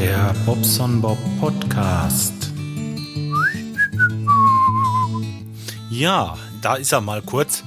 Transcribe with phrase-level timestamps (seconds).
[0.00, 2.52] der Bobson Bob Podcast.
[5.90, 7.64] Ja, da ist er mal kurz.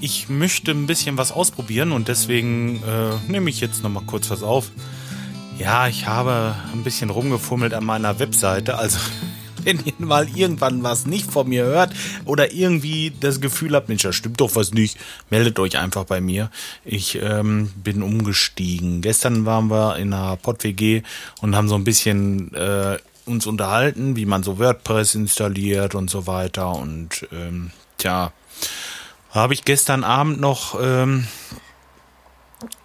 [0.00, 4.30] Ich möchte ein bisschen was ausprobieren und deswegen äh, nehme ich jetzt noch mal kurz
[4.30, 4.70] was auf.
[5.58, 8.98] Ja, ich habe ein bisschen rumgefummelt an meiner Webseite, also
[9.64, 11.92] wenn ihr mal irgendwann was nicht von mir hört
[12.24, 14.98] oder irgendwie das Gefühl habt, Mensch, da stimmt doch was nicht,
[15.30, 16.50] meldet euch einfach bei mir.
[16.84, 19.00] Ich ähm, bin umgestiegen.
[19.00, 21.02] Gestern waren wir in einer PodWG
[21.40, 26.26] und haben so ein bisschen äh, uns unterhalten, wie man so WordPress installiert und so
[26.26, 26.70] weiter.
[26.76, 28.32] Und ähm, tja,
[29.30, 31.26] habe ich gestern Abend noch ähm,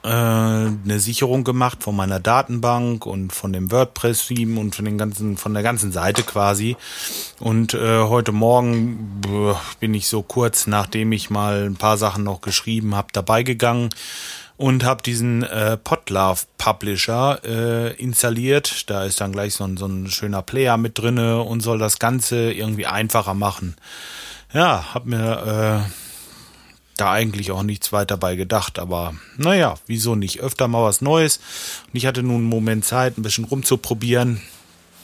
[0.03, 5.37] äh, eine Sicherung gemacht von meiner Datenbank und von dem WordPress-Theme und von den ganzen,
[5.37, 6.77] von der ganzen Seite quasi.
[7.39, 12.23] Und äh, heute Morgen äh, bin ich so kurz, nachdem ich mal ein paar Sachen
[12.23, 13.89] noch geschrieben habe, dabei gegangen
[14.59, 18.89] und habe diesen äh, Podlove Publisher äh, installiert.
[18.89, 21.97] Da ist dann gleich so ein, so ein schöner Player mit drinne und soll das
[21.97, 23.77] Ganze irgendwie einfacher machen.
[24.53, 26.08] Ja, hab mir äh,
[26.99, 30.41] da eigentlich auch nichts weiter bei gedacht, aber naja, wieso nicht?
[30.41, 31.39] Öfter mal was Neues.
[31.87, 34.41] Und ich hatte nun einen Moment Zeit, ein bisschen rumzuprobieren.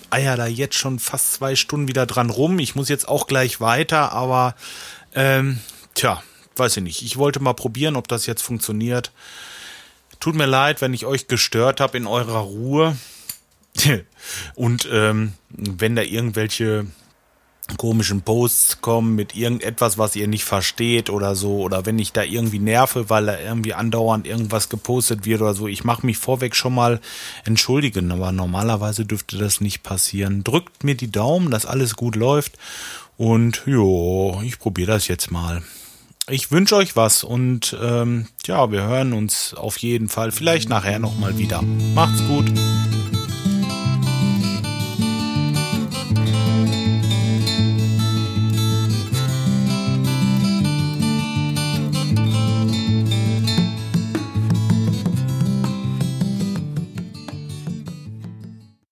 [0.09, 2.59] Eier da jetzt schon fast zwei Stunden wieder dran rum.
[2.59, 4.55] Ich muss jetzt auch gleich weiter, aber
[5.13, 5.59] ähm,
[5.93, 6.21] tja,
[6.55, 7.02] weiß ich nicht.
[7.02, 9.11] Ich wollte mal probieren, ob das jetzt funktioniert.
[10.19, 12.97] Tut mir leid, wenn ich euch gestört habe in eurer Ruhe.
[14.55, 16.87] Und ähm, wenn da irgendwelche
[17.77, 22.23] komischen Posts kommen mit irgendetwas, was ihr nicht versteht oder so, oder wenn ich da
[22.23, 26.55] irgendwie nerve, weil da irgendwie andauernd irgendwas gepostet wird oder so, ich mache mich vorweg
[26.55, 27.02] schon mal
[27.43, 30.43] entschuldigen, aber normalerweise dürfte das nicht passieren.
[30.43, 32.53] Drückt mir die Daumen, dass alles gut läuft
[33.17, 35.63] und jo, ich probiere das jetzt mal.
[36.27, 40.97] Ich wünsche euch was und ähm, ja, wir hören uns auf jeden Fall vielleicht nachher
[40.97, 41.61] nochmal wieder.
[41.93, 42.52] Macht's gut.